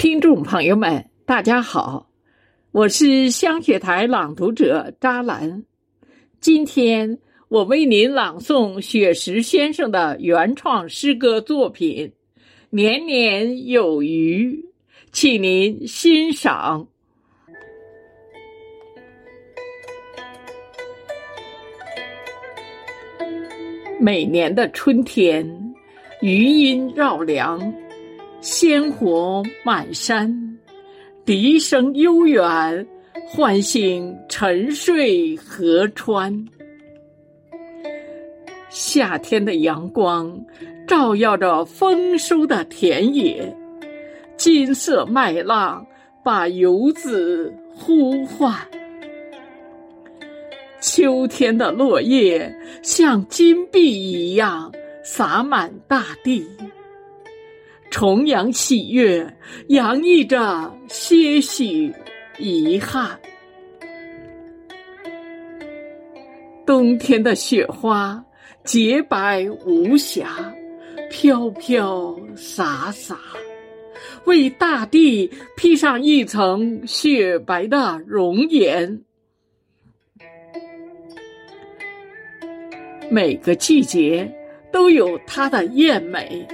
[0.00, 2.08] 听众朋友们，大家好，
[2.72, 5.62] 我是香雪台朗读者扎兰。
[6.40, 12.08] 今天我为您朗诵雪石先生的原创诗歌作品
[12.70, 14.64] 《年年有余》，
[15.12, 16.88] 请您欣赏。
[24.00, 25.74] 每年的春天，
[26.22, 27.60] 余音绕梁，
[28.40, 30.58] 鲜活满山，
[31.26, 32.86] 笛声悠远，
[33.26, 36.46] 唤醒沉睡河川。
[38.70, 40.42] 夏天的阳光
[40.86, 43.54] 照耀着丰收的田野，
[44.38, 45.86] 金色麦浪
[46.24, 48.54] 把游子呼唤。
[50.80, 52.50] 秋天的落叶
[52.82, 54.72] 像金币一样
[55.04, 56.46] 洒满大地，
[57.90, 59.36] 重阳喜悦
[59.68, 61.92] 洋溢着些许
[62.38, 63.18] 遗憾。
[66.64, 68.24] 冬天的雪花
[68.64, 70.54] 洁白无瑕，
[71.10, 73.18] 飘飘洒洒，
[74.24, 79.02] 为大地披上一层雪白的容颜。
[83.10, 84.32] 每个季节
[84.70, 86.46] 都有它的艳美，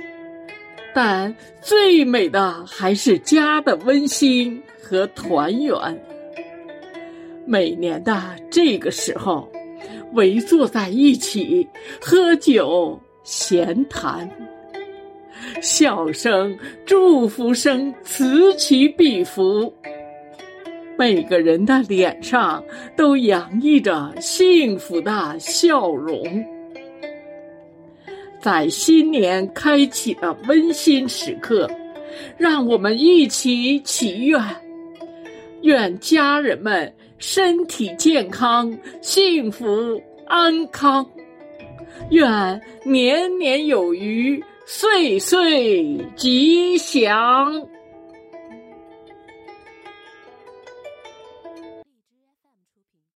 [0.97, 5.77] 但最美的还是家的温馨和团圆。
[7.45, 8.19] 每年的
[8.51, 9.47] 这个时候，
[10.15, 11.69] 围坐在一起
[12.01, 14.27] 喝酒闲谈，
[15.61, 19.71] 笑声、祝福声此起彼伏。
[20.97, 22.65] 每个人的脸上
[22.97, 26.25] 都洋溢着幸福的笑容，
[28.47, 31.69] 在新年开启的温馨时刻，
[32.39, 34.41] 让我们一起祈愿：
[35.63, 41.05] 愿家人们身体健康、幸福安康；
[42.11, 47.67] 愿年年有余、岁岁吉祥。